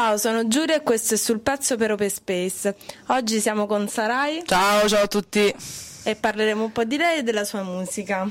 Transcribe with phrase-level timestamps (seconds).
[0.00, 2.72] Ciao, sono Giulia e questo è sul pezzo per Open Space.
[3.06, 4.44] Oggi siamo con Sarai.
[4.46, 5.52] Ciao, ciao a tutti.
[6.04, 8.30] E parleremo un po' di lei e della sua musica.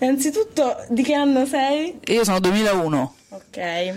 [0.00, 1.98] Innanzitutto, di che anno sei?
[2.08, 3.14] Io sono 2001.
[3.30, 3.94] Ok.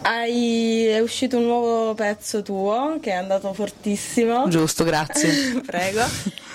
[0.00, 0.86] Hai...
[0.86, 4.48] È uscito un nuovo pezzo tuo che è andato fortissimo.
[4.48, 5.60] Giusto, grazie.
[5.66, 6.00] Prego.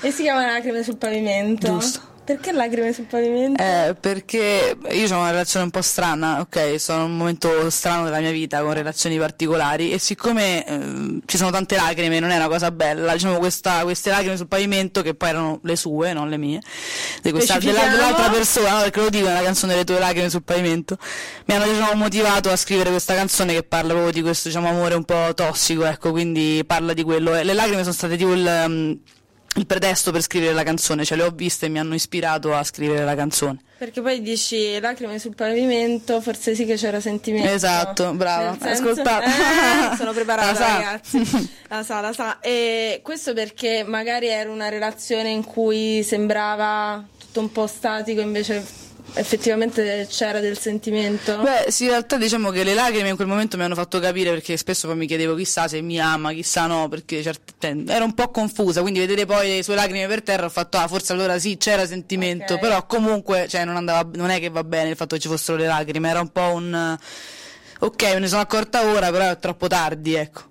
[0.02, 1.68] E si chiama Lacrime sul pavimento.
[1.68, 2.02] Giusto.
[2.30, 3.60] Perché lacrime sul pavimento?
[3.60, 6.80] Eh, perché io ho una relazione un po' strana, ok?
[6.80, 11.38] Sono in un momento strano della mia vita con relazioni particolari e siccome eh, ci
[11.38, 15.16] sono tante lacrime, non è una cosa bella, diciamo questa, queste lacrime sul pavimento che
[15.16, 16.62] poi erano le sue, non le mie,
[17.24, 18.82] di questa, della, dell'altra persona, no?
[18.82, 21.00] perché lo dico nella canzone Le tue lacrime sul pavimento,
[21.46, 24.94] mi hanno diciamo, motivato a scrivere questa canzone che parla proprio di questo diciamo, amore
[24.94, 27.32] un po' tossico, ecco, quindi parla di quello.
[27.32, 28.64] Le lacrime sono state tipo il...
[28.68, 29.00] Um,
[29.56, 32.64] il pretesto per scrivere la canzone, cioè le ho viste e mi hanno ispirato a
[32.64, 33.60] scrivere la canzone.
[33.78, 37.50] Perché poi dici lacrime sul pavimento, forse sì che c'era sentimento.
[37.50, 39.28] Esatto, brava, senso, ascoltate.
[39.90, 41.52] Eh, sono preparata ragazzi.
[41.68, 42.40] La sa, la sa.
[42.40, 48.64] E questo perché magari era una relazione in cui sembrava tutto un po' statico, invece
[49.14, 51.38] effettivamente c'era del sentimento?
[51.38, 54.30] Beh, sì, in realtà diciamo che le lacrime in quel momento mi hanno fatto capire
[54.32, 58.06] perché spesso poi mi chiedevo chissà se mi ama, chissà no, perché certe, cioè, ero
[58.06, 61.14] un po' confusa, quindi vedere poi le sue lacrime per terra ho fatto ah, forse
[61.14, 62.60] allora sì, c'era sentimento, okay.
[62.60, 65.58] però comunque, cioè, non, andava, non è che va bene il fatto che ci fossero
[65.58, 66.98] le lacrime, era un po' un
[67.80, 70.44] ok, me ne sono accorta ora, però è troppo tardi, ecco.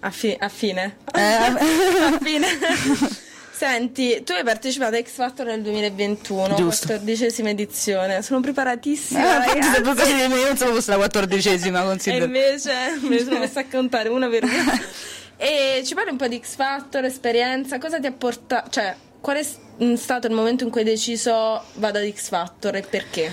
[0.00, 0.96] A, fi- a fine.
[1.14, 2.46] Eh, a fine.
[3.62, 6.86] Senti, tu hai partecipato a X Factor nel 2021, Giusto.
[6.88, 8.20] quattordicesima edizione.
[8.20, 9.54] Sono preparatissima.
[9.54, 9.58] Eh.
[9.60, 12.24] Io non so fosse la quattordicesima, considero.
[12.24, 14.80] E invece ne sono messa a contare una per una.
[15.38, 19.36] e ci parli un po' di X Factor, esperienza, cosa ti ha portato, cioè, qual
[19.36, 23.30] è stato il momento in cui hai deciso vado ad X Factor e perché?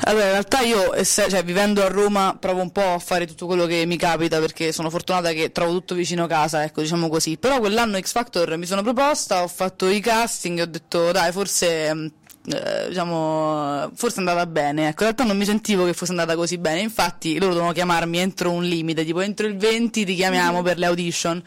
[0.00, 3.66] Allora, in realtà io, cioè, vivendo a Roma, provo un po' a fare tutto quello
[3.66, 7.36] che mi capita perché sono fortunata che trovo tutto vicino a casa, ecco, diciamo così.
[7.38, 11.32] Però quell'anno X Factor mi sono proposta, ho fatto i casting e ho detto, dai,
[11.32, 11.94] forse.
[11.94, 12.06] Mm,
[12.48, 14.82] eh, diciamo, forse è andata bene.
[14.88, 16.80] Ecco, in realtà non mi sentivo che fosse andata così bene.
[16.80, 20.64] Infatti, loro dovevano chiamarmi entro un limite, tipo entro il 20 ti chiamiamo mm.
[20.64, 21.42] per le audition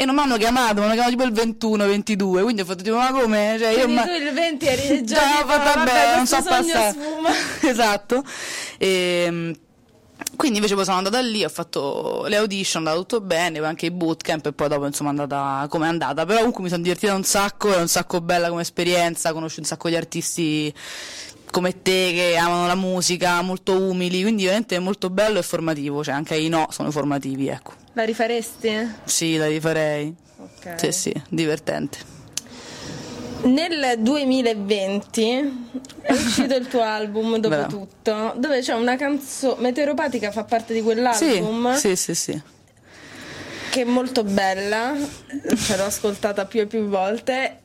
[0.00, 2.82] e non mi hanno chiamato, mi hanno chiamato tipo il 21, 22, quindi ho fatto
[2.82, 3.56] tipo ma come?
[3.58, 4.02] Cioè, io ma...
[4.02, 6.96] tu il 20 eri già, già tipo, vabbè, vabbè non so passare.
[7.68, 8.24] esatto.
[8.78, 9.54] E, ehm,
[10.36, 13.68] quindi invece poi sono andata lì, ho fatto le audition, è andato tutto bene, poi
[13.68, 16.70] anche i bootcamp e poi dopo insomma è andata come è andata, però comunque mi
[16.70, 20.72] sono divertita un sacco, è un sacco bella come esperienza, conosci un sacco di artisti
[21.50, 26.02] come te che amano la musica, molto umili, quindi veramente è molto bello e formativo,
[26.02, 27.79] cioè anche i no sono formativi, ecco.
[27.94, 28.94] La rifaresti?
[29.04, 30.14] Sì, la rifarei.
[30.38, 30.74] Ok.
[30.78, 32.18] Sì, sì, divertente.
[33.42, 35.66] Nel 2020
[36.02, 37.78] è uscito il tuo album dopo Bravo.
[37.78, 41.74] tutto, dove c'è una canzone Meteoropatica fa parte di quell'album.
[41.74, 42.42] Sì, sì, sì, sì.
[43.70, 44.94] Che è molto bella,
[45.56, 47.58] ce l'ho ascoltata più e più volte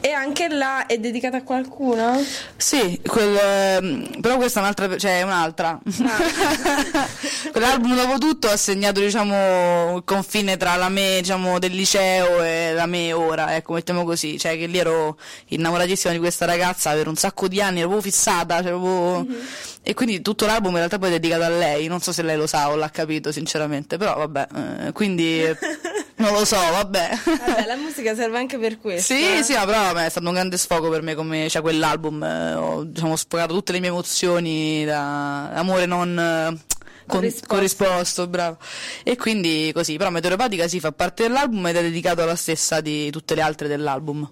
[0.00, 2.22] e anche là è dedicata a qualcuno?
[2.56, 5.78] Sì, quel, ehm, però questa è un'altra, cioè è un'altra.
[6.02, 7.06] Ah.
[7.52, 12.72] Quell'album dopo tutto ha segnato diciamo, il confine tra la me diciamo, del liceo e
[12.72, 15.18] la me ora, ecco, mettiamo così, cioè che lì ero
[15.48, 19.24] innamoratissima di questa ragazza per un sacco di anni, ero proprio fissata, cioè, proprio...
[19.24, 19.40] Mm-hmm.
[19.82, 22.36] e quindi tutto l'album in realtà poi è dedicato a lei, non so se lei
[22.36, 24.46] lo sa o l'ha capito sinceramente, però vabbè,
[24.86, 25.44] eh, quindi...
[26.20, 27.18] Non lo so, vabbè.
[27.24, 29.14] Vabbè, la musica serve anche per questo.
[29.14, 29.42] Sì, eh?
[29.42, 32.22] sì, no, però vabbè, è stato un grande sfogo per me come cioè, quell'album.
[32.22, 36.58] Eh, ho diciamo, sfogato tutte le mie emozioni da amore non eh,
[37.06, 37.46] con, corrisposto.
[37.46, 38.58] corrisposto, bravo.
[39.02, 43.10] E quindi così, però Meteoropatica sì fa parte dell'album ed è dedicato alla stessa di
[43.10, 44.30] tutte le altre dell'album.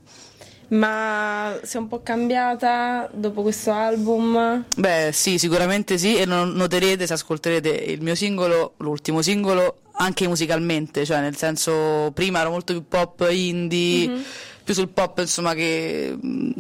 [0.69, 4.65] Ma si è un po' cambiata dopo questo album?
[4.77, 11.05] Beh, sì, sicuramente sì, e noterete se ascolterete il mio singolo, l'ultimo singolo, anche musicalmente,
[11.05, 14.23] cioè nel senso prima ero molto più pop indie, mm-hmm.
[14.63, 16.51] più sul pop insomma che mm,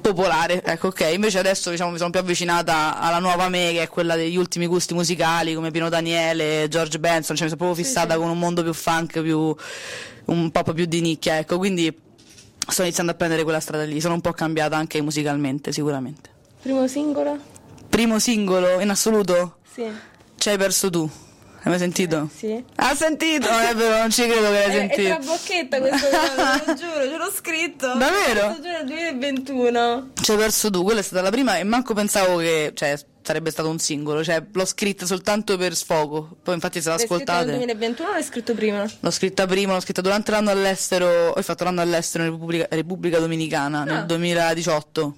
[0.00, 3.88] popolare, ecco ok, invece adesso diciamo mi sono più avvicinata alla nuova me che è
[3.88, 8.14] quella degli ultimi gusti musicali come Pino Daniele, George Benson, cioè mi sono proprio fissata
[8.14, 8.18] sì, sì.
[8.18, 9.54] con un mondo più funk, più
[10.24, 11.94] un pop più di nicchia, ecco, quindi
[12.66, 16.30] sto iniziando a prendere quella strada lì, sono un po' cambiata anche musicalmente sicuramente.
[16.62, 17.38] Primo singolo?
[17.90, 19.58] Primo singolo in assoluto?
[19.70, 19.84] Sì.
[20.36, 21.10] Ci hai perso tu.
[21.68, 22.30] Hai mai sentito?
[22.32, 22.64] Eh, sì.
[22.76, 23.46] Ha sentito?
[23.46, 25.02] Eh, però non ci credo che l'hai sentito.
[25.02, 26.06] È tra bocchetta questo,
[26.64, 27.86] lo giuro, ce l'ho scritto.
[27.94, 28.46] Davvero?
[28.46, 30.10] Questo giuro nel 2021.
[30.14, 33.50] Ci hai perso tu, quella è stata la prima e manco pensavo che, cioè, sarebbe
[33.50, 36.38] stato un singolo, cioè l'ho scritta soltanto per sfogo.
[36.42, 37.44] Poi infatti se l'ascoltate.
[37.44, 38.90] L'hai nel 2021 o l'hai scritto prima?
[39.00, 43.18] L'ho scritta prima, l'ho scritta durante l'anno all'estero, ho fatto l'anno all'estero in Repubblica, Repubblica
[43.18, 43.84] Dominicana ah.
[43.84, 45.16] nel 2018.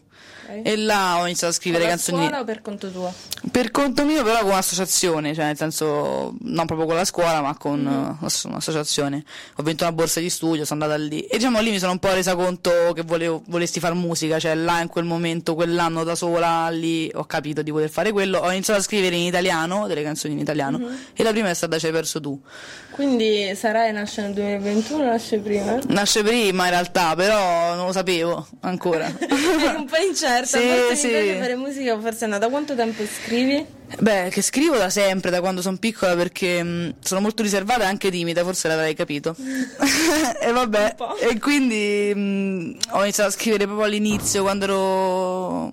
[0.51, 0.73] Okay.
[0.73, 2.19] E là ho iniziato a scrivere per canzoni.
[2.19, 3.15] Per scuola o per conto tuo?
[3.51, 7.57] Per conto mio, però con un'associazione, cioè nel senso non proprio con la scuola, ma
[7.57, 8.49] con mm-hmm.
[8.51, 9.25] un'associazione.
[9.57, 11.21] Ho vinto una borsa di studio, sono andata lì.
[11.21, 14.55] E diciamo lì mi sono un po' resa conto che volevo, volessi fare musica, cioè
[14.55, 18.39] là in quel momento, quell'anno da sola, lì ho capito di voler fare quello.
[18.39, 20.95] Ho iniziato a scrivere in italiano, delle canzoni in italiano, mm-hmm.
[21.15, 22.41] e la prima è stata Ci hai perso tu.
[22.91, 25.79] Quindi Sarai nasce nel 2021 o nasce prima?
[25.87, 29.07] Nasce prima in realtà, però non lo sapevo ancora.
[29.19, 29.97] Eri un po'
[30.41, 31.37] incerta, sì, sì.
[31.39, 32.39] fare musica, forse no.
[32.39, 33.65] Da quanto tempo scrivi?
[33.99, 37.87] Beh, che scrivo da sempre, da quando sono piccola, perché mh, sono molto riservata e
[37.87, 39.35] anche timida, forse l'avrei capito.
[40.41, 45.73] e vabbè, e quindi mh, ho iniziato a scrivere proprio all'inizio, quando ero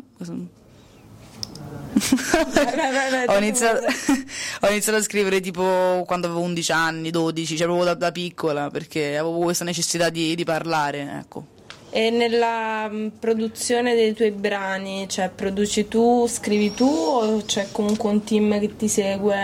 [3.27, 3.85] ho, iniziato,
[4.61, 8.69] ho, iniziato, a scrivere tipo quando avevo 11 anni, 12, cioè proprio da, da piccola,
[8.69, 11.55] perché avevo questa necessità di, di parlare, ecco.
[11.89, 18.09] E nella mm, produzione dei tuoi brani, cioè produci tu, scrivi tu o c'è comunque
[18.09, 19.35] un team che ti segue?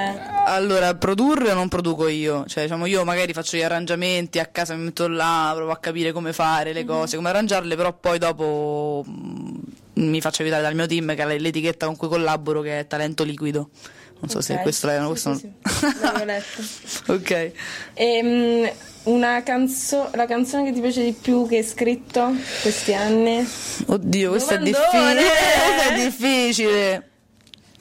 [0.46, 4.84] Allora, produrre non produco io, cioè diciamo io magari faccio gli arrangiamenti a casa, mi
[4.84, 6.88] metto là, provo a capire come fare le mhm.
[6.88, 9.56] cose, come arrangiarle, però poi dopo mm,
[9.94, 13.24] mi faccio aiutare dal mio team che è l'etichetta con cui collaboro che è Talento
[13.24, 13.70] Liquido.
[14.20, 14.56] Non so okay.
[14.56, 16.26] se questo questo sì, sì, sì.
[16.26, 17.12] letto.
[17.12, 17.52] ok.
[17.94, 18.72] Ehm,
[19.44, 23.48] canzo- la canzone che ti piace di più che hai scritto questi anni?
[23.88, 25.22] Oddio, questo è difficile.
[25.90, 27.08] è difficile.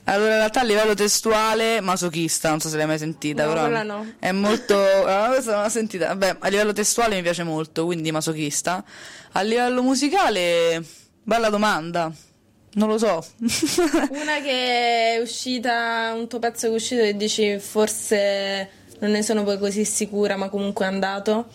[0.05, 3.83] Allora, in realtà a livello testuale, masochista, non so se l'hai mai sentita, no, però
[3.85, 4.15] no.
[4.19, 4.75] è molto.
[5.13, 6.09] Ah, questa non l'ho sentita.
[6.09, 8.85] Vabbè, a livello testuale mi piace molto, quindi masochista.
[9.33, 10.83] A livello musicale,
[11.23, 12.13] bella domanda.
[12.75, 13.25] Non lo so.
[13.39, 18.71] Una che è uscita, un tuo pezzo che è uscito e dici forse
[19.03, 21.47] non ne sono poi così sicura, ma comunque è andato.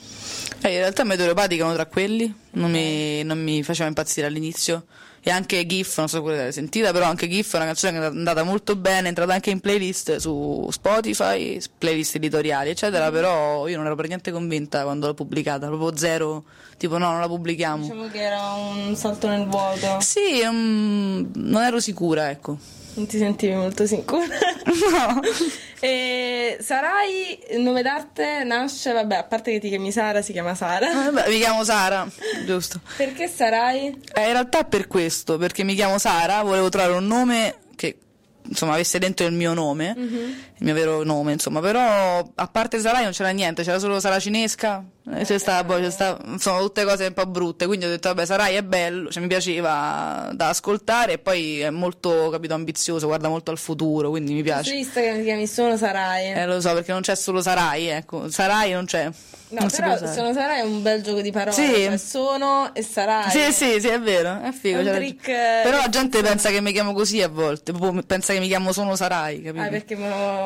[0.62, 4.85] Eh, in realtà Meteoropatico erano tra quelli, non mi, non mi faceva impazzire all'inizio
[5.27, 8.00] e anche GIF, non so se l'avete sentita, però anche GIF è una canzone che
[8.00, 13.68] è andata molto bene, è entrata anche in playlist su Spotify, playlist editoriali, eccetera, però
[13.68, 16.45] io non ero per niente convinta quando l'ho pubblicata, proprio zero,
[16.77, 17.81] tipo no, non la pubblichiamo.
[17.81, 20.00] Diciamo che era un salto nel vuoto.
[20.00, 22.57] Sì, um, non ero sicura, ecco.
[22.94, 24.25] Non ti sentivi molto sicura?
[24.68, 25.21] No.
[25.79, 30.56] e Sarai, il nome d'arte nasce, vabbè, a parte che ti chiami Sara, si chiama
[30.56, 30.90] Sara.
[30.90, 32.08] Ah, vabbè, mi chiamo Sara,
[32.46, 32.81] giusto.
[32.96, 33.88] Perché Sarai?
[34.14, 37.98] Eh, in realtà per questo, perché mi chiamo Sara, volevo trovare un nome che
[38.44, 40.31] insomma avesse dentro il mio nome, mm-hmm.
[40.59, 44.19] Il mio vero nome, insomma, però a parte Sarai non c'era niente, c'era solo Sara
[44.19, 44.83] Cinesca,
[45.13, 48.07] eh, c'è sta, poi c'è sta, insomma, tutte cose un po' brutte, quindi ho detto
[48.07, 53.06] vabbè Sarai è bello, cioè, mi piaceva da ascoltare e poi è molto, capito, ambizioso,
[53.06, 54.71] guarda molto al futuro, quindi mi piace.
[54.71, 56.31] Su Instagram ti chiami solo Sarai.
[56.31, 59.10] Eh lo so, perché non c'è solo Sarai, ecco, Sarai non c'è.
[59.50, 61.53] No, non però sono Sarai è un bel gioco di parole.
[61.53, 61.86] Sì.
[61.86, 63.30] Cioè sono e sarai.
[63.30, 64.80] Sì, sì, sì, è vero, è figo.
[64.80, 67.71] È cioè, trick, però la gente pensa che mi chiamo così a volte,
[68.06, 69.63] pensa che mi chiamo Sono Sarai, capito?
[69.63, 69.95] Ah, perché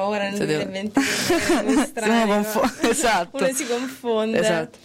[0.06, 2.44] ora nel 2020 è strano.
[2.44, 3.38] Conf- esatto.
[3.38, 4.40] Uno si confonde.
[4.40, 4.78] Esatto.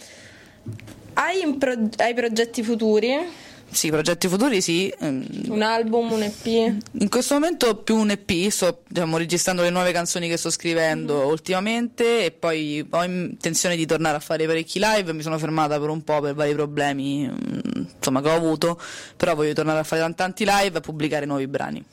[1.13, 3.45] Hai, pro- hai progetti futuri?
[3.69, 4.91] Sì, progetti futuri sì.
[4.99, 6.45] Ehm, un album, un EP?
[6.45, 11.17] In questo momento più un EP, sto diciamo, registrando le nuove canzoni che sto scrivendo
[11.17, 11.27] mm-hmm.
[11.27, 15.89] ultimamente e poi ho intenzione di tornare a fare parecchi live, mi sono fermata per
[15.89, 18.79] un po' per vari problemi mm, insomma, che ho avuto,
[19.15, 21.83] però voglio tornare a fare tanti live e pubblicare nuovi brani.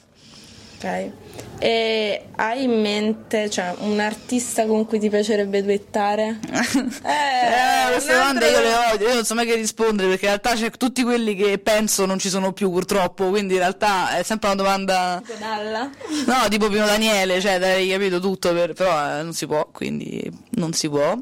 [0.84, 1.12] Ok.
[1.60, 6.38] E hai in mente cioè, un artista con cui ti piacerebbe duettare?
[6.42, 10.30] eh, eh, queste domande io le odio, io non so mai che rispondere perché in
[10.32, 14.22] realtà c'è tutti quelli che penso non ci sono più purtroppo, quindi in realtà è
[14.22, 15.22] sempre una domanda...
[15.24, 15.90] Tipo Dalla?
[16.26, 18.74] No, tipo Pino Daniele, cioè hai capito tutto, per...
[18.74, 21.16] però eh, non si può, quindi non si può.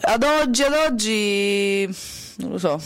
[0.00, 1.96] Ad oggi, ad oggi,
[2.36, 2.80] non lo so,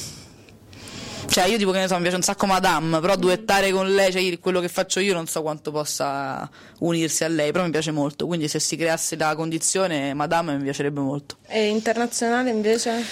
[1.28, 4.12] cioè, io tipo che ne so, mi piace un sacco Madame, però duettare con lei,
[4.12, 6.48] cioè quello che faccio io non so quanto possa
[6.80, 8.26] unirsi a lei, però mi piace molto.
[8.26, 11.36] Quindi se si creasse la condizione, Madame mi piacerebbe molto.
[11.46, 13.04] E internazionale invece?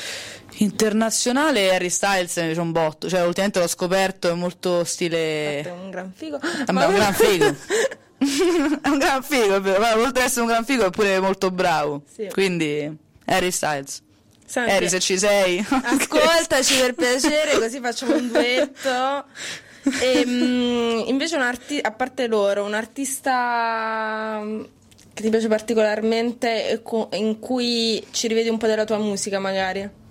[0.59, 5.62] Internazionale Harry Styles mi piace un botto, cioè ultimamente l'ho scoperto, è molto stile.
[5.62, 6.38] È un gran figo.
[6.38, 6.87] Vabbè, Ma...
[6.87, 7.44] un gran figo.
[8.83, 12.02] è un gran figo, però, oltre ad essere un gran figo è pure molto bravo.
[12.12, 12.28] Sì.
[12.30, 14.02] Quindi Harry Styles.
[14.46, 15.64] Senti, Eri se ci sei.
[15.68, 19.24] Ascoltaci per piacere, così facciamo un duetto.
[20.00, 24.62] E, um, invece, un arti- a parte loro, un artista mm,
[25.12, 26.82] che ti piace particolarmente
[27.12, 30.02] in cui ci rivedi un po' della tua musica, magari?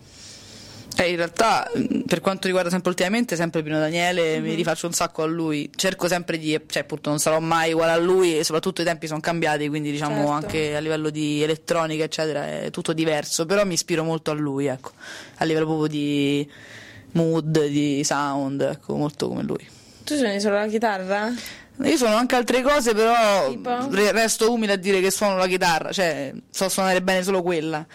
[0.95, 1.69] Eh, in realtà,
[2.05, 4.43] per quanto riguarda sempre ultimamente, sempre Pino Daniele, mm-hmm.
[4.43, 5.69] mi rifaccio un sacco a lui.
[5.75, 9.07] Cerco sempre di, cioè, appunto, non sarò mai uguale a lui e soprattutto i tempi
[9.07, 10.31] sono cambiati, quindi diciamo certo.
[10.31, 13.45] anche a livello di elettronica, eccetera, è tutto diverso.
[13.45, 14.91] Però mi ispiro molto a lui, ecco,
[15.37, 16.47] a livello proprio di
[17.13, 19.67] mood, di sound, ecco, molto come lui.
[20.03, 21.33] Tu suoni solo la chitarra?
[21.81, 23.87] Io suono anche altre cose, però tipo?
[23.89, 27.85] resto umile a dire che suono la chitarra, cioè so suonare bene solo quella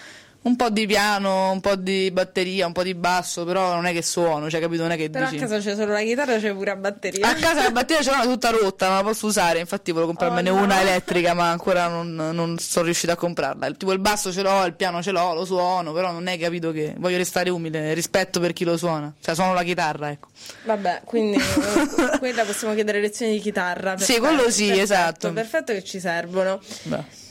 [0.40, 3.92] un po' di piano, un po' di batteria, un po' di basso, però non è
[3.92, 4.82] che suono, cioè capito?
[4.82, 5.42] Non è che Però dici...
[5.42, 7.28] a casa c'è solo la chitarra, c'è pure la batteria.
[7.28, 10.50] A casa la batteria ce l'ho tutta rotta, non la posso usare, infatti volevo comprarmene
[10.50, 10.62] oh, no.
[10.62, 13.70] una elettrica, ma ancora non, non, sono riuscita a comprarla.
[13.72, 16.70] Tipo il basso ce l'ho, il piano ce l'ho, lo suono, però non è capito
[16.70, 19.12] che voglio restare umile, rispetto per chi lo suona.
[19.20, 20.28] Cioè suono la chitarra, ecco.
[20.64, 23.94] Vabbè, quindi eh, quella possiamo chiedere lezioni di chitarra.
[23.94, 25.32] Perfetto, sì, quello sì, perfetto, esatto.
[25.32, 26.60] Perfetto che ci servono.
[26.84, 27.26] Beh.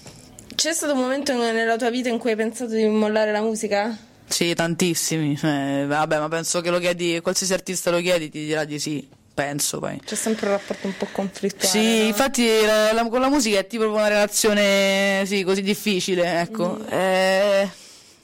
[0.58, 3.96] C'è stato un momento nella tua vita in cui hai pensato di mollare la musica?
[4.26, 5.38] Sì, tantissimi.
[5.40, 9.08] Eh, vabbè, ma penso che lo chiedi, qualsiasi artista lo chiedi ti dirà di sì.
[9.36, 10.02] Penso poi.
[10.04, 11.68] C'è sempre un rapporto un po' conflittuale.
[11.68, 12.08] Sì, no?
[12.08, 16.80] infatti la, la, con la musica è tipo una relazione sì, così difficile, ecco.
[16.82, 16.92] Mm.
[16.92, 17.70] Eh,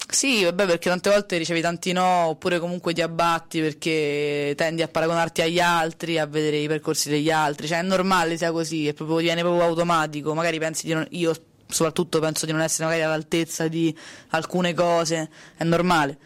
[0.09, 4.87] sì, vabbè, perché tante volte ricevi tanti no, oppure comunque ti abbatti perché tendi a
[4.87, 7.67] paragonarti agli altri, a vedere i percorsi degli altri.
[7.67, 10.33] Cioè, è normale sia così, è proprio, viene proprio automatico.
[10.33, 11.05] Magari pensi di non.
[11.11, 11.35] Io
[11.73, 13.95] soprattutto penso di non essere magari all'altezza di
[14.29, 16.17] alcune cose, è normale.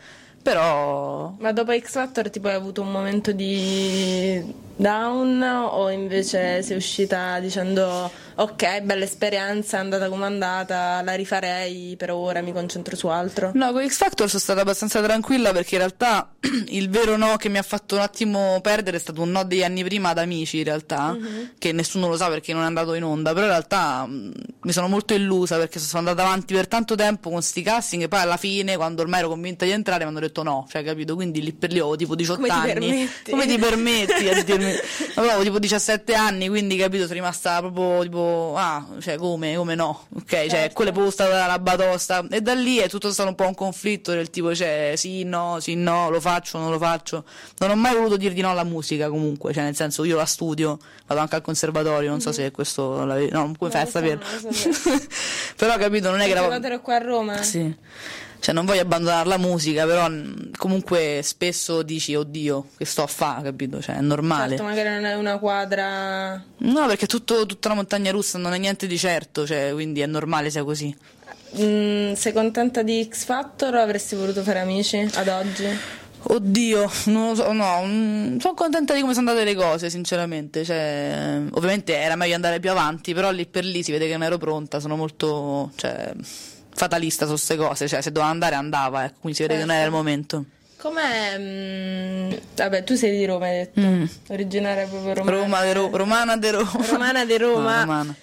[0.42, 1.36] Però...
[1.40, 4.42] Ma dopo X Factor tipo hai avuto un momento di
[4.76, 8.10] down o invece sei uscita dicendo
[8.40, 13.52] ok, bella esperienza, è andata come andata, la rifarei, per ora mi concentro su altro?
[13.56, 16.30] No, con X Factor sono stata abbastanza tranquilla perché in realtà
[16.70, 19.64] il vero no che mi ha fatto un attimo perdere è stato un no degli
[19.64, 21.46] anni prima ad amici in realtà, mm-hmm.
[21.58, 24.72] che nessuno lo sa perché non è andato in onda, però in realtà mh, mi
[24.72, 28.20] sono molto illusa perché sono andata avanti per tanto tempo con sti casting e poi
[28.20, 31.16] alla fine quando ormai ero convinta di entrare mi hanno detto no, cioè capito?
[31.16, 32.68] Quindi lì per lì ho tipo 18 come anni.
[32.68, 33.32] Ti permetti?
[33.32, 34.74] Come ti permetti a dirmi?
[35.16, 40.06] avevo tipo 17 anni, quindi capito, sono rimasta proprio tipo, ah, cioè come, come no,
[40.16, 40.56] ok, cioè, certo.
[40.56, 43.46] cioè quella è proprio stata la batosta e da lì è tutto stato un po'
[43.46, 47.24] un conflitto del tipo, cioè sì, no, sì, no, lo faccio, non lo faccio,
[47.58, 50.26] non ho mai voluto dire di no alla musica comunque, cioè nel senso io la
[50.26, 52.40] studio, vado anche al conservatorio, non so mm-hmm.
[52.40, 54.20] se questo, la, no, come fai a sapere,
[55.56, 56.32] però capito, non è che...
[56.32, 57.42] Il conservatorio qua a Roma?
[57.44, 57.76] Sì
[58.40, 60.10] cioè non voglio abbandonare la musica, però
[60.58, 63.82] comunque spesso dici oddio, che sto a fare, capito?
[63.82, 64.50] Cioè è normale.
[64.50, 66.42] Certo, magari non è una quadra.
[66.58, 70.06] No, perché tutto, tutta la montagna russa non è niente di certo, cioè, quindi è
[70.06, 70.96] normale sia così.
[71.60, 75.66] Mm, sei contenta di X Factor o avresti voluto fare amici ad oggi?
[76.30, 80.66] Oddio, non lo so, no, mm, sono contenta di come sono andate le cose, sinceramente.
[80.66, 84.24] Cioè, ovviamente era meglio andare più avanti, però lì per lì si vede che non
[84.24, 85.72] ero pronta, sono molto.
[85.76, 86.14] Cioè,
[86.78, 89.68] fatalista su queste cose, cioè se doveva andare andava, ecco, quindi si vede certo.
[89.68, 90.46] che non era il momento.
[90.78, 91.38] Com'è?
[91.40, 93.82] Mm, vabbè, tu sei di Roma, hai detto.
[93.82, 94.04] Mm.
[94.28, 95.38] Originaria proprio romana.
[95.38, 96.72] Roma de Ro- romana de Roma.
[96.88, 97.74] Romana di Roma.
[97.74, 98.16] No, romana.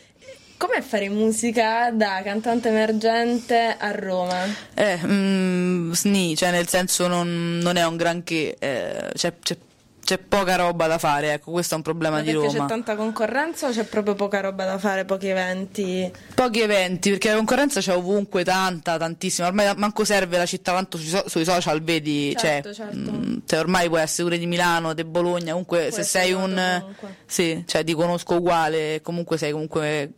[0.56, 4.44] Com'è fare musica da cantante emergente a Roma?
[4.72, 9.56] Eh, mm, sni, cioè nel senso non, non è un granché, eh, c'è, c'è
[10.04, 12.46] c'è poca roba da fare, ecco, questo è un problema Ma di Roma.
[12.46, 16.12] Perché c'è tanta concorrenza o c'è proprio poca roba da fare, pochi eventi?
[16.34, 19.46] Pochi eventi, perché la concorrenza c'è ovunque, tanta, tantissima.
[19.46, 23.10] Ormai manco serve la città tanto sui, sui social, vedi, certo, cioè, certo.
[23.10, 26.32] Mh, mm, cioè, ormai puoi essere pure di Milano, di Bologna, comunque Può se sei
[26.32, 27.16] un comunque.
[27.24, 30.12] sì, cioè ti conosco uguale, comunque sei comunque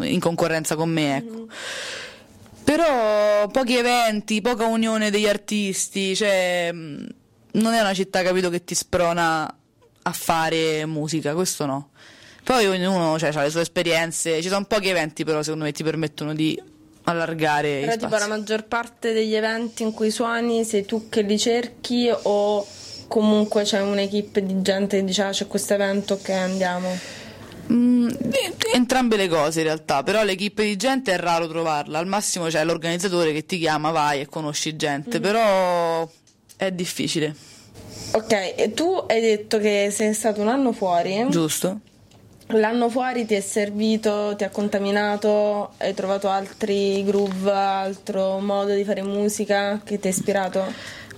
[0.00, 1.34] in concorrenza con me, ecco.
[1.34, 1.48] Mm.
[2.62, 7.04] Però pochi eventi, poca unione degli artisti, cioè mm,
[7.60, 9.52] non è una città, capito, che ti sprona
[10.02, 11.90] a fare musica, questo no.
[12.48, 15.82] Poi ognuno cioè, ha le sue esperienze, ci sono pochi eventi però secondo me ti
[15.82, 16.58] permettono di
[17.04, 21.38] allargare Però tipo la maggior parte degli eventi in cui suoni sei tu che li
[21.38, 22.66] cerchi o
[23.06, 26.88] comunque c'è un'equipe di gente che dice ah c'è questo evento che andiamo?
[27.70, 28.08] Mm,
[28.72, 32.64] entrambe le cose in realtà, però l'equipe di gente è raro trovarla, al massimo c'è
[32.64, 35.22] l'organizzatore che ti chiama, vai e conosci gente, mm.
[35.22, 36.10] però
[36.58, 37.34] è difficile.
[38.10, 41.24] Ok, e tu hai detto che sei stato un anno fuori.
[41.30, 41.80] Giusto.
[42.48, 48.84] L'anno fuori ti è servito, ti ha contaminato, hai trovato altri groove, altro modo di
[48.84, 50.64] fare musica che ti ha ispirato?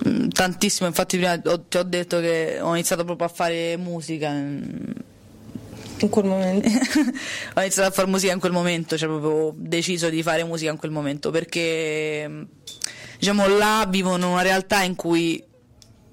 [0.08, 4.30] Mm, tantissimo, infatti prima ho, ti ho detto che ho iniziato proprio a fare musica.
[4.30, 6.68] In quel momento?
[7.54, 10.78] ho iniziato a fare musica in quel momento, cioè proprio deciso di fare musica in
[10.78, 12.28] quel momento perché
[13.20, 15.44] diciamo là vivono una realtà in cui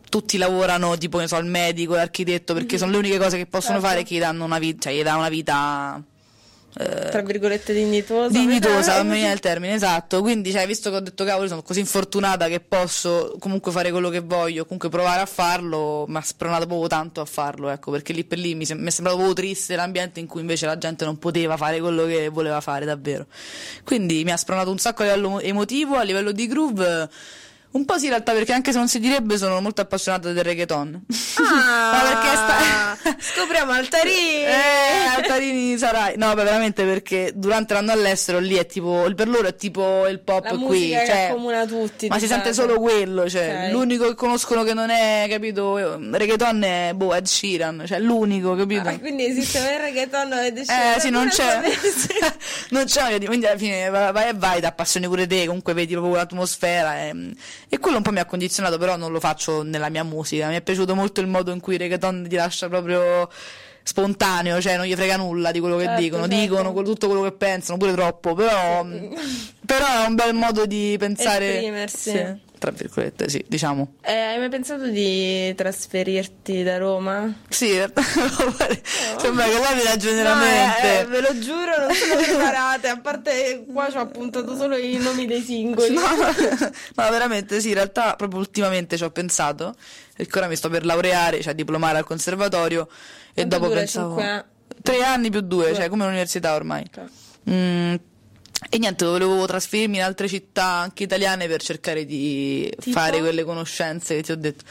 [0.09, 2.77] tutti lavorano tipo ne so, il medico, l'architetto perché mm-hmm.
[2.77, 3.87] sono le uniche cose che possono certo.
[3.87, 6.03] fare che gli danno una vita, cioè gli dà una vita
[6.73, 10.21] tra virgolette dignitosa dignitosa non mi viene il termine esatto.
[10.21, 14.09] Quindi cioè, visto che ho detto cavolo sono così infortunata che posso comunque fare quello
[14.09, 18.13] che voglio comunque provare a farlo mi ha spronato proprio tanto a farlo ecco perché
[18.13, 20.77] lì per lì mi, sem- mi è sembrato proprio triste l'ambiente in cui invece la
[20.77, 23.25] gente non poteva fare quello che voleva fare davvero.
[23.83, 27.09] Quindi mi ha spronato un sacco a livello emotivo a livello di groove
[27.69, 30.43] Un po' sì, in realtà, perché anche se non si direbbe, sono molto appassionata del
[30.43, 31.05] reggaeton.
[31.35, 33.15] Ah, sta...
[33.19, 34.43] scopriamo Altarini!
[34.43, 36.17] Eh, Altarini sarai.
[36.17, 40.19] No, beh, veramente perché durante l'anno all'estero lì è tipo, per loro è tipo il
[40.21, 40.89] pop La qui.
[40.91, 42.07] Cioè, accomuna tutti.
[42.07, 43.71] ma si sente solo quello, cioè, Ok.
[43.71, 48.89] l'unico che conoscono che non è, capito, reggaeton è, boh, Ed Sheeran, cioè l'unico, capito?
[48.89, 51.61] Ah, quindi esiste il reggaeton ed Eh sì, non c'è,
[52.69, 56.15] non c'è quindi alla fine vai e vai, ti appassioni pure te, comunque vedi proprio
[56.15, 57.33] l'atmosfera e,
[57.69, 60.55] e quello un po' mi ha condizionato, però non lo faccio nella mia musica, mi
[60.55, 63.29] è piaciuto molto il modo in cui il reggaeton ti lascia proprio
[63.83, 66.39] spontaneo, cioè non gli frega nulla di quello che Certo, dicono, certo.
[66.41, 68.85] dicono tutto quello che pensano, pure troppo, però,
[69.65, 72.09] però è un bel modo di pensare, Esprimersi.
[72.11, 72.25] sì,
[72.57, 73.93] tra virgolette, sì, diciamo.
[74.01, 77.33] Eh, hai mai pensato di trasferirti da Roma?
[77.49, 78.01] Sì, in realtà
[79.17, 80.99] sembra che mi ragioni No, veramente.
[80.99, 82.87] eh, ve lo giuro, non sono preparate.
[82.87, 85.93] A parte qua ci ho appuntato solo i nomi dei singoli.
[85.93, 86.01] No,
[86.95, 89.75] no, veramente sì, in realtà proprio ultimamente ci ho pensato,
[90.15, 92.87] perché ora mi sto per laureare, cioè diplomare al conservatorio
[93.33, 94.15] e Quanto dopo dura, pensavo...
[94.15, 94.45] cinque?
[94.81, 96.85] Tre anni più due, cioè come l'università ormai.
[96.93, 97.01] Ok.
[97.49, 97.95] Mm,
[98.69, 102.97] e niente, volevo trasferirmi in altre città anche italiane per cercare di Tipo?
[102.97, 104.63] fare quelle conoscenze che ti ho detto.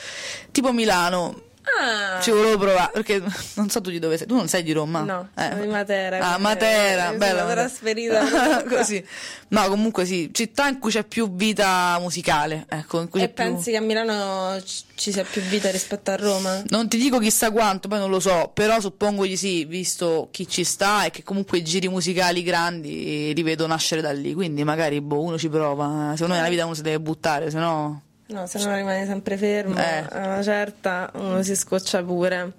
[0.51, 1.43] Tipo Milano,
[1.79, 3.21] Ah, ci volevo provare, perché
[3.55, 5.01] non so tu di dove sei, tu non sei di Roma?
[5.01, 7.41] No, Eh, sono di Matera, Ah, Matera, eh, bella.
[7.41, 9.05] sono trasferita Così.
[9.49, 13.33] No, comunque sì, città in cui c'è più vita musicale, ecco, in cui E c'è
[13.33, 13.45] più...
[13.45, 16.63] pensi che a Milano ci ci sia più vita rispetto a Roma?
[16.69, 20.49] Non ti dico chissà quanto, poi non lo so, però suppongo di sì, visto chi
[20.49, 24.65] ci sta e che comunque i giri musicali grandi li vedo nascere da lì, quindi
[24.65, 28.01] magari boh, uno ci prova, secondo me nella vita uno si deve buttare, se no...
[28.29, 30.05] No, se no rimane sempre fermo, Eh.
[30.11, 32.53] a una certa uno si scoccia pure.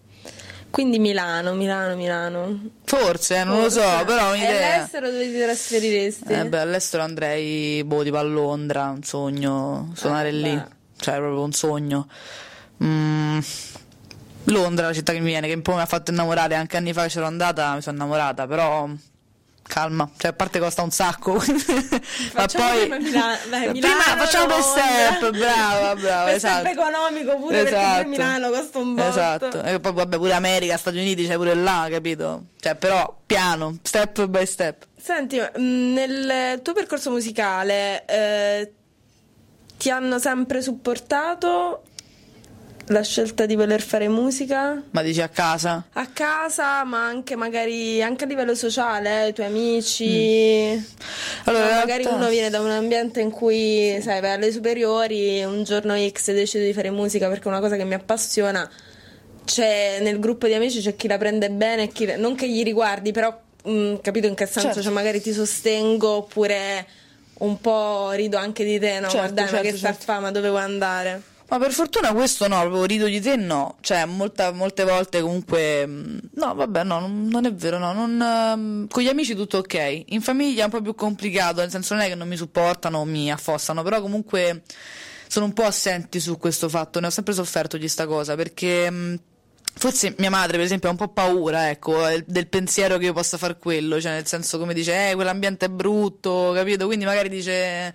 [0.69, 2.69] Quindi Milano, Milano, Milano.
[2.85, 4.05] Forse, non lo so, Forse.
[4.05, 4.75] però ho E un'idea.
[4.75, 6.33] all'estero dove ti trasferiresti?
[6.33, 10.65] Eh beh, all'estero andrei, boh, tipo a Londra, un sogno, suonare Eh, lì, beh.
[10.97, 12.07] cioè proprio un sogno.
[12.83, 13.39] Mm,
[14.45, 16.93] Londra, la città che mi viene, che un po' mi ha fatto innamorare, anche anni
[16.93, 18.87] fa che c'ero andata mi sono innamorata, però
[19.67, 22.79] calma, cioè a parte costa un sacco, ma poi...
[22.79, 26.59] prima Mila- beh, prima Milano, facciamo per step, brava, brava, esatto.
[26.67, 29.07] step economico pure perché pure Milano costa un botto.
[29.07, 32.45] Esatto, e poi vabbè pure America, Stati Uniti, c'è pure là, capito?
[32.59, 34.85] Cioè però piano, step by step.
[34.99, 38.71] Senti, ma, mh, nel tuo percorso musicale eh,
[39.77, 41.83] ti hanno sempre supportato
[42.89, 44.81] la scelta di voler fare musica?
[44.91, 45.85] Ma dici a casa?
[45.93, 50.73] A casa, ma anche magari anche a livello sociale, eh, i tuoi amici.
[50.75, 50.79] Mm.
[51.45, 55.43] Allora, in magari realtà- uno viene da un ambiente in cui, sai, vai alle superiori,
[55.43, 58.69] un giorno X decido di fare musica perché è una cosa che mi appassiona.
[59.43, 62.63] C'è nel gruppo di amici c'è chi la prende bene e chi non che gli
[62.63, 64.67] riguardi, però mh, capito in che senso?
[64.67, 64.81] Certo.
[64.81, 66.85] Cioè, magari ti sostengo oppure
[67.39, 69.07] un po' rido anche di te, no?
[69.09, 70.03] Certo, ma dai, ma certo, che sta certo.
[70.03, 71.21] fa, ma dove vuoi andare?
[71.49, 75.85] Ma per fortuna questo no, proprio rido di te no, cioè molta- molte volte comunque,
[75.85, 79.59] mh, no vabbè no, non, non è vero, no, non, ehm, con gli amici tutto
[79.59, 82.35] ok, in famiglia è un po' più complicato, nel senso non è che non mi
[82.35, 84.63] supportano o mi affossano, però comunque
[85.29, 88.91] sono un po' assenti su questo fatto, ne ho sempre sofferto di sta cosa, perché
[88.91, 89.19] mh,
[89.73, 93.37] forse mia madre per esempio ha un po' paura, ecco, del pensiero che io possa
[93.37, 96.87] far quello, cioè nel senso come dice, eh, quell'ambiente è brutto, capito?
[96.87, 97.93] Quindi magari dice...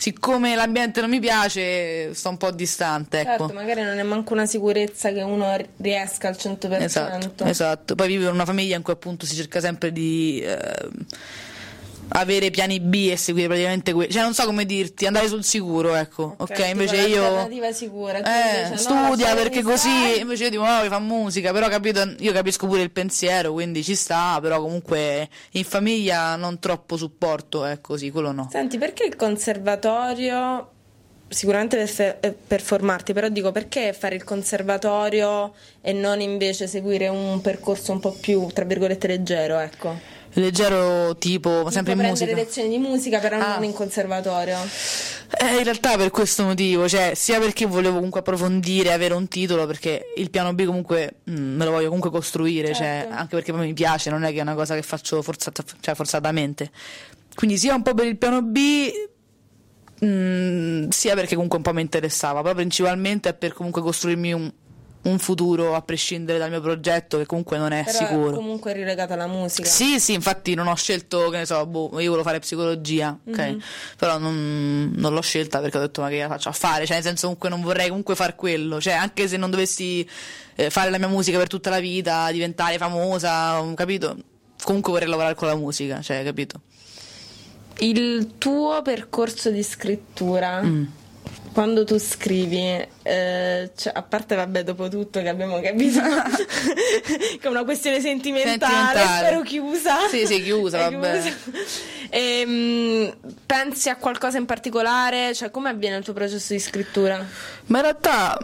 [0.00, 3.48] Siccome l'ambiente non mi piace, sto un po' distante, ecco.
[3.48, 6.80] Certo, magari non è manco una sicurezza che uno riesca al 100%.
[6.80, 7.94] Esatto, esatto.
[7.94, 10.88] Poi vivo in una famiglia in cui appunto si cerca sempre di eh,
[12.10, 14.10] avere piani B e seguire praticamente quelli.
[14.10, 16.34] Cioè, non so come dirti, andare sul sicuro, ecco.
[16.38, 17.48] Ok, tipo invece io.
[17.72, 18.18] sicura.
[18.18, 19.78] Eh, invece, no, studia lasciami perché così.
[19.78, 20.14] stare.
[20.16, 21.52] Invece io dico, no, fa musica.
[21.52, 24.38] Però capito, io capisco pure il pensiero, quindi ci sta.
[24.40, 28.48] Però comunque in famiglia non troppo supporto, è così, quello no.
[28.50, 30.72] Senti, perché il conservatorio?
[31.28, 36.66] Sicuramente per, fe- eh, per formarti, però dico perché fare il conservatorio e non invece
[36.66, 40.18] seguire un percorso un po' più, tra virgolette, leggero, ecco.
[40.34, 42.24] Leggero tipo, ma sempre in musica.
[42.24, 43.54] prendere lezioni di musica, però Ah.
[43.54, 44.58] non in conservatorio.
[45.38, 49.66] Eh, in realtà per questo motivo, cioè sia perché volevo comunque approfondire, avere un titolo,
[49.66, 53.14] perché il piano B comunque mm, me lo voglio comunque costruire, cioè, Certo.
[53.14, 55.94] anche perché poi mi piace, non è che è una cosa che faccio forzata- cioè,
[55.94, 56.70] forzatamente.
[57.34, 58.90] Quindi sia un po' per il piano B,
[60.04, 64.52] mm, sia perché comunque un po' mi interessava, però principalmente è per comunque costruirmi un,
[65.02, 68.30] un futuro a prescindere dal mio progetto che comunque non è Però sicuro.
[68.32, 69.66] è comunque rilegata alla musica.
[69.68, 73.38] Sì, sì, infatti non ho scelto, che ne so, boh, io volevo fare psicologia, ok?
[73.38, 73.60] Mhm.
[73.96, 76.84] Però non, non l'ho scelta perché ho detto ma che la faccio a fare?
[76.84, 80.06] Cioè, nel senso comunque non vorrei comunque far quello, cioè anche se non dovessi
[80.56, 84.16] eh, fare la mia musica per tutta la vita, diventare famosa, capito?
[84.62, 86.60] Comunque vorrei lavorare con la musica, cioè, capito?
[87.78, 90.84] Il tuo percorso di scrittura, Mm.
[91.52, 96.00] Quando tu scrivi, eh, cioè, a parte vabbè dopo tutto che abbiamo capito
[97.40, 99.26] che è una questione sentimentale, sentimentale.
[99.26, 100.08] spero chiusa.
[100.08, 101.20] Sì, sì, chiusa, vabbè.
[101.20, 101.36] Chiusa.
[102.12, 105.32] E, mh, pensi a qualcosa in particolare?
[105.32, 107.24] Cioè, come avviene il tuo processo di scrittura?
[107.66, 108.36] Ma in realtà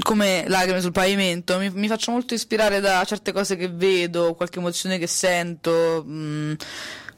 [0.00, 4.58] come lacrime sul pavimento, mi, mi, faccio molto ispirare da certe cose che vedo, qualche
[4.58, 6.54] emozione che sento, mh,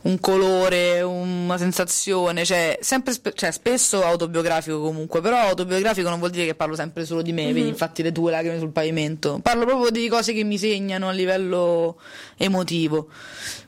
[0.03, 6.47] un colore, una sensazione, cioè, sempre, cioè, spesso autobiografico comunque, però autobiografico non vuol dire
[6.47, 7.55] che parlo sempre solo di me, mm-hmm.
[7.55, 11.13] vedi infatti le tue lacrime sul pavimento, parlo proprio di cose che mi segnano a
[11.13, 12.01] livello
[12.37, 13.09] emotivo,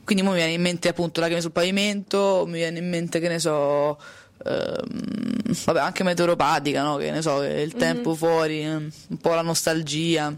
[0.03, 3.39] quindi mi viene in mente appunto lacrime sul pavimento, mi viene in mente che ne
[3.39, 3.97] so...
[4.45, 6.97] Ehm, vabbè, anche meteoropatica, no?
[6.97, 8.17] Che ne so, il tempo mm-hmm.
[8.17, 10.33] fuori, eh, un po' la nostalgia.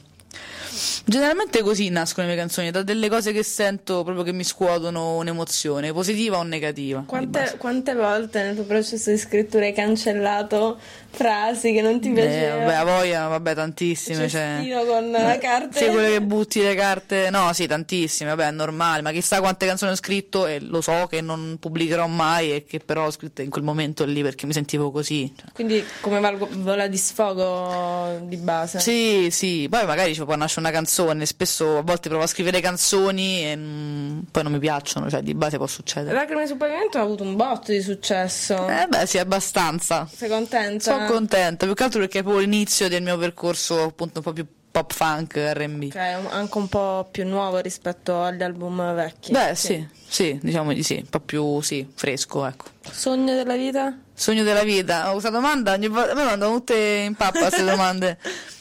[1.09, 5.15] Generalmente così nascono le mie canzoni, da delle cose che sento proprio che mi scuotono
[5.15, 7.05] un'emozione, positiva o negativa.
[7.07, 10.77] Quante, quante volte nel tuo processo di scrittura hai cancellato
[11.09, 12.61] frasi che non ti piacevano?
[12.61, 14.27] Eh, vabbè, a voglia, vabbè, tantissime.
[14.27, 15.79] Cioè, con la carta.
[15.79, 17.29] Sì, quelle che butti le carte.
[17.29, 21.07] No, sì, tantissime, vabbè, è normale, ma chissà quante canzoni ho scritto e lo so
[21.09, 24.51] che non pubblicherò mai e che però ho scritto in quel momento lì perché mi
[24.51, 25.33] sentivo così.
[25.33, 25.53] Cioè.
[25.53, 28.81] Quindi come vola di sfogo di base?
[28.81, 32.59] Sì, sì, poi magari ci può nascere una canzone, spesso a volte provo a scrivere
[32.59, 36.13] canzoni e mm, poi non mi piacciono, cioè di base può succedere.
[36.13, 38.67] Lacrime sul pavimento ha avuto un botto di successo.
[38.67, 40.07] Eh beh, sì, abbastanza.
[40.11, 40.91] Sei contenta?
[40.91, 44.33] Sono contenta, più che altro perché è proprio l'inizio del mio percorso appunto un po'
[44.33, 45.83] più pop funk RB.
[45.85, 49.31] Ok, anche un po' più nuovo rispetto agli album vecchi.
[49.31, 52.65] Beh, sì, sì, sì diciamo di sì, un po' più sì, fresco, ecco.
[52.91, 53.97] Sogno della vita?
[54.13, 58.17] Sogno della vita, oh, questa domanda ogni volta mi mandano tutte in pappa queste domande.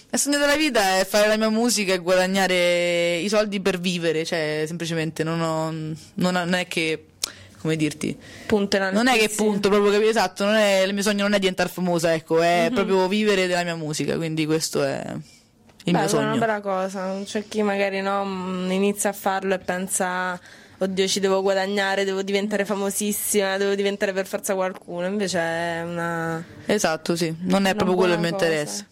[0.08, 4.24] Il sogno della vita è fare la mia musica e guadagnare i soldi per vivere,
[4.24, 5.70] cioè semplicemente non, ho,
[6.14, 7.06] non è che
[7.66, 8.16] come dirti
[8.46, 11.38] punto non è che punto proprio capire esatto non è, il mio sogno non è
[11.38, 12.74] diventare famosa ecco è mm-hmm.
[12.74, 15.02] proprio vivere della mia musica quindi questo è
[15.84, 19.12] il Beh, mio sogno è una bella cosa c'è chi magari no, mm, inizia a
[19.12, 20.38] farlo e pensa
[20.78, 26.44] oddio ci devo guadagnare devo diventare famosissima devo diventare per forza qualcuno invece è una
[26.66, 28.44] esatto sì non è proprio quello il mio cosa.
[28.44, 28.86] interesse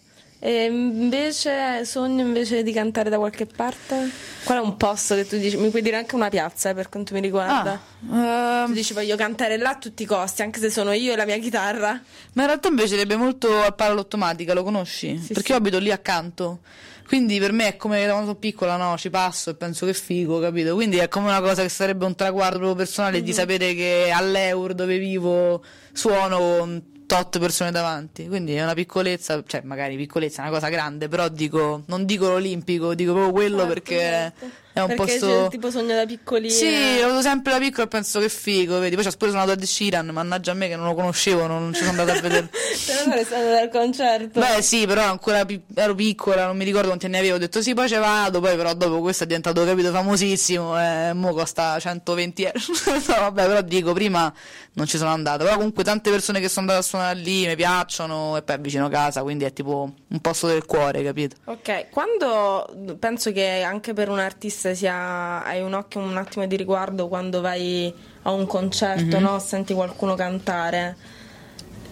[0.45, 4.11] e invece sogno invece di cantare da qualche parte?
[4.43, 5.57] Qual è un posto che tu dici?
[5.57, 7.81] Mi puoi dire anche una piazza eh, per quanto mi riguarda?
[8.11, 11.13] Ah, uh, tu dici voglio cantare là a tutti i costi, anche se sono io
[11.13, 11.99] e la mia chitarra.
[12.33, 15.17] Ma in realtà invece sarebbe molto al palo automatica, lo conosci?
[15.17, 15.51] Sì, Perché sì.
[15.53, 16.59] io abito lì accanto.
[17.07, 18.95] Quindi per me è come quando sono piccola, no?
[18.99, 20.75] Ci passo e penso che figo, capito?
[20.75, 23.25] Quindi è come una cosa che sarebbe un traguardo proprio personale mm-hmm.
[23.25, 29.61] di sapere che all'Eur dove vivo suono tot persone davanti, quindi è una piccolezza, cioè
[29.63, 33.73] magari piccolezza, è una cosa grande, però dico, non dico l'olimpico, dico proprio quello certo,
[33.73, 34.45] perché certo.
[34.75, 35.43] È un perché posto...
[35.43, 36.53] C'è, tipo sogno da piccolina.
[36.53, 39.51] Sì, l'ho avuto sempre da piccolo e penso che figo, vedi, poi c'ho pure suonato
[39.51, 42.21] a The Sheeran, mannaggia a me che non lo conoscevo, non ci sono andata a
[42.21, 42.49] vedere.
[42.75, 44.37] Se non sarei stata al concerto.
[44.41, 47.61] Beh sì, però ancora pi- ero piccola, non mi ricordo quanti anni avevo, ho detto
[47.61, 51.33] sì, poi ci vado, poi però dopo questo è diventato, capito, famosissimo, e eh, mo
[51.33, 52.59] costa 120 euro.
[53.07, 54.33] no, vabbè, però dico, prima
[54.73, 57.55] non ci sono andata, però comunque tante persone che sono andate a suonare lì mi
[57.55, 61.37] piacciono e poi è vicino casa, quindi è tipo un posto del cuore, capito?
[61.45, 66.55] Ok, quando penso che anche per un artista sia hai un occhio un attimo di
[66.55, 69.23] riguardo quando vai a un concerto, mm-hmm.
[69.23, 69.39] no?
[69.39, 70.95] Senti qualcuno cantare.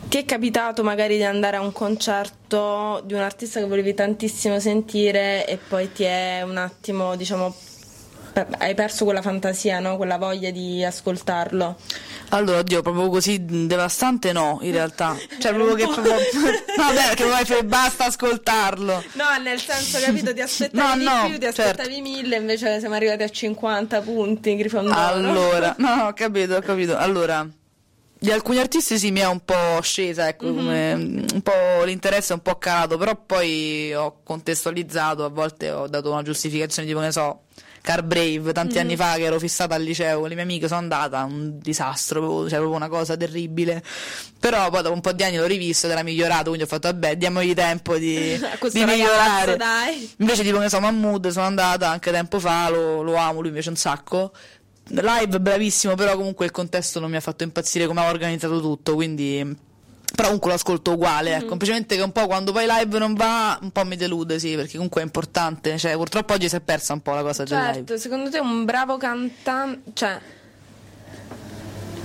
[0.07, 4.59] Ti è capitato magari di andare a un concerto di un artista che volevi tantissimo
[4.59, 7.55] sentire e poi ti è un attimo, diciamo,
[8.57, 9.97] hai perso quella fantasia, no?
[9.97, 11.77] quella voglia di ascoltarlo?
[12.29, 15.15] Allora, oddio, proprio così devastante no, in realtà.
[15.39, 16.15] Cioè, proprio che proprio...
[16.17, 19.03] Beh, che vuoi fare, basta ascoltarlo.
[19.13, 22.01] No, nel senso, capito, ti aspettavi no, no, di più, ti aspettavi certo.
[22.01, 24.99] mille, invece siamo arrivati a 50 punti, Grifondoro.
[24.99, 26.97] Allora, no, ho capito, ho capito.
[26.97, 27.47] Allora,
[28.17, 30.55] di alcuni artisti sì mi è un po' scesa, ecco, mm-hmm.
[30.55, 30.93] come,
[31.33, 36.09] un po' l'interesse è un po' calato, però poi ho contestualizzato, a volte ho dato
[36.09, 37.41] una giustificazione tipo, ne so
[37.83, 38.79] Car Brave tanti mm.
[38.79, 42.47] anni fa che ero fissata al liceo con le mie amiche sono andata un disastro
[42.47, 43.83] cioè proprio una cosa terribile
[44.39, 46.87] però poi dopo un po' di anni l'ho rivisto ed era migliorato quindi ho fatto
[46.87, 48.39] vabbè diamogli tempo di,
[48.71, 50.09] di migliorare dai.
[50.19, 53.67] invece tipo che so Mahmood sono andata anche tempo fa lo, lo amo lui invece
[53.67, 54.31] un sacco
[54.87, 58.95] live bravissimo però comunque il contesto non mi ha fatto impazzire come ha organizzato tutto
[58.95, 59.71] quindi
[60.15, 61.39] però comunque lo ascolto uguale, ecco.
[61.39, 61.49] mm-hmm.
[61.49, 64.73] semplicemente che un po' quando poi live non va, un po' mi delude, sì, perché
[64.73, 67.83] comunque è importante, cioè purtroppo oggi si è persa un po' la cosa certo, del
[67.83, 67.97] live.
[67.97, 70.19] secondo te un bravo cantante, cioè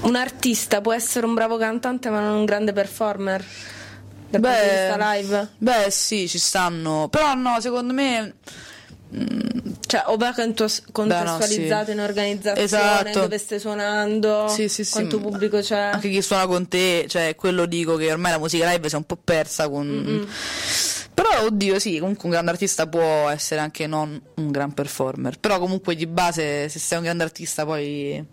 [0.00, 3.44] un artista può essere un bravo cantante ma non un grande performer?
[4.30, 5.48] Dal beh, punto di vista live?
[5.58, 8.30] Beh, sì, ci stanno, però no, secondo me mm,
[9.10, 11.90] Cioè, o va contestualizzato no, sì.
[11.92, 13.20] in organizzazione, Esatto.
[13.20, 14.92] dove stai suonando, Sì, sì, sì.
[14.92, 15.78] quanto pubblico c'è.
[15.78, 18.98] Anche chi suona con te, cioè quello dico che ormai la musica live si è
[18.98, 20.28] un po' persa con...
[21.14, 25.58] Però oddio sì, comunque un grande artista può essere anche non un gran performer, però
[25.58, 28.24] comunque di base se sei un grande artista poi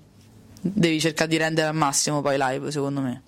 [0.62, 3.24] devi cercare di rendere al massimo poi live secondo me.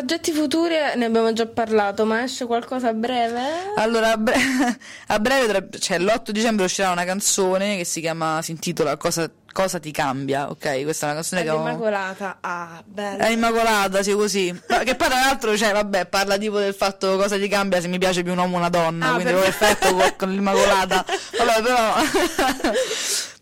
[0.00, 3.42] Progetti futuri ne abbiamo già parlato, ma esce qualcosa a breve?
[3.76, 4.34] Allora, a, bre-
[5.08, 9.78] a breve, cioè l'8 dicembre uscirà una canzone che si chiama, si intitola Cosa, Cosa
[9.78, 10.84] ti cambia, ok?
[10.84, 11.58] Questa è una canzone che ho...
[11.58, 13.26] L'Immacolata, ah, bella.
[13.26, 14.58] È immacolata, sì, così.
[14.66, 17.98] Che poi tra l'altro, cioè, vabbè, parla tipo del fatto cosa ti cambia se mi
[17.98, 21.04] piace più un uomo o una donna, Ah, quindi per- perfetto con, con l'immacolata.
[21.36, 21.94] Vabbè, però.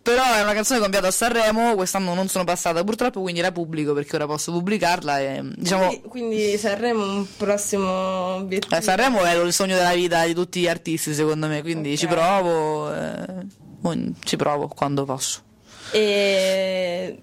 [0.09, 3.93] Però è una canzone inviato a Sanremo, quest'anno non sono passata purtroppo, quindi la pubblico
[3.93, 5.87] perché ora posso pubblicarla e diciamo.
[5.89, 7.87] Quindi, quindi Sanremo un prossimo
[8.37, 8.75] obiettivo.
[8.75, 11.99] eh, Sanremo è il sogno della vita di tutti gli artisti, secondo me, quindi Ok.
[11.99, 13.25] ci provo, eh,
[13.81, 15.43] mo- ci provo quando posso.
[15.91, 17.23] E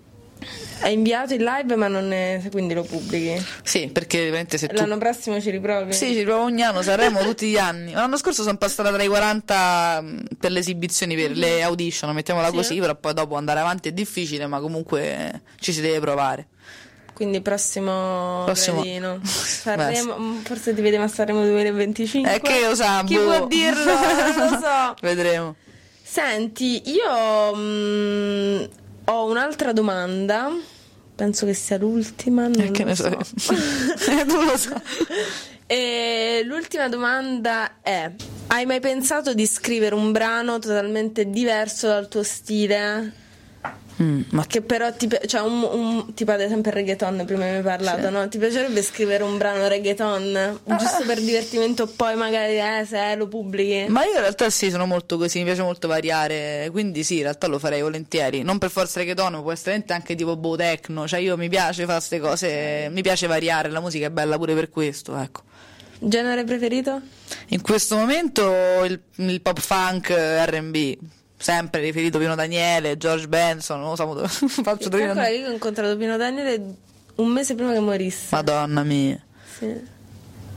[0.81, 2.41] hai inviato il live, ma non è...
[2.51, 3.43] quindi lo pubblichi.
[3.63, 5.93] Sì, perché veramente se tu L'anno prossimo ci riprovi?
[5.93, 7.91] Sì, ci provo ogni anno, Sanremo tutti gli anni.
[7.93, 12.49] L'anno scorso sono passata tra i 40 mh, per le esibizioni, per le audition, mettiamola
[12.49, 12.55] Sì.
[12.55, 16.47] così, però poi dopo andare avanti è difficile, ma comunque ci si deve provare.
[17.13, 19.19] Quindi prossimo, Prossimo- gradino.
[19.23, 22.33] Sanremo, mm, forse ti vediamo a Sanremo 2025.
[22.33, 23.23] Eh, che lo sa, Chi boh.
[23.23, 23.85] può dirlo?
[23.85, 24.95] Non lo so.
[25.01, 25.55] Vedremo.
[26.03, 28.63] Senti, io mm,
[29.05, 30.49] ho un'altra domanda.
[31.15, 32.47] Penso che sia l'ultima.
[32.47, 33.17] Non Eh, che lo ne so.
[33.35, 33.53] so.
[34.11, 34.81] Eh, tu lo so.
[35.67, 38.11] E l'ultima domanda è:
[38.47, 43.11] Hai mai pensato di scrivere un brano totalmente diverso dal tuo stile?
[44.01, 47.55] Mm, ma Che però ti cioè un, un- tipo ad esempio il reggaeton, prima mi
[47.55, 48.11] hai parlato, Sì.
[48.13, 48.27] no?
[48.27, 50.59] Ti piacerebbe scrivere un brano reggaeton?
[50.65, 53.89] Giusto per divertimento, poi magari eh, se lo pubblichi.
[53.89, 57.21] Ma io in realtà sì, sono molto così, mi piace molto variare, quindi sì, in
[57.23, 58.41] realtà lo farei volentieri.
[58.43, 61.83] Non per forza reggaeton, ma può essere anche tipo boh techno, cioè io mi piace
[61.85, 65.41] fare queste cose, mi piace variare, la musica è bella pure per questo, ecco.
[65.99, 66.99] Genere preferito?
[67.49, 68.43] In questo momento
[68.83, 70.97] il, il pop funk R&B,
[71.45, 75.51] sempre riferito Pino Daniele, George Benson, non lo so, mo- faccio Pino che io ho
[75.51, 76.75] incontrato Pino Daniele
[77.17, 78.29] un mese prima che morisse.
[78.31, 79.23] Madonna mia.
[79.59, 79.93] Sì.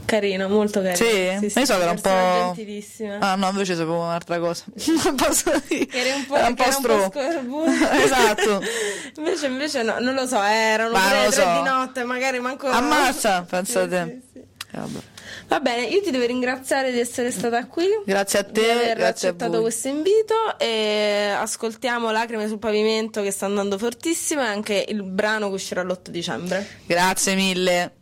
[0.07, 0.97] Carino, molto carino.
[0.97, 1.59] Sì?
[1.59, 2.09] Io so che era un po'...
[2.55, 3.19] gentilissima.
[3.19, 4.65] Ah no, invece sapevo un'altra cosa.
[5.05, 6.13] Non posso dire.
[6.13, 6.97] Un po', Era un po' era un stro.
[7.11, 7.71] po' scorbuto.
[7.93, 8.63] esatto.
[9.19, 11.43] invece, invece no, non lo so, erano Ma tre so.
[11.43, 12.67] di notte, magari manco...
[12.67, 14.39] Ammazza, pensa Sì, sì, sì.
[14.39, 14.99] Eh, vabbè.
[15.49, 17.87] Va bene, io ti devo ringraziare di essere stata qui.
[18.05, 23.47] Grazie a te, di aver accettato questo invito e ascoltiamo Lacrime sul pavimento che sta
[23.47, 26.67] andando fortissimo e anche il brano che uscirà l'8 dicembre.
[26.85, 27.98] Grazie mille.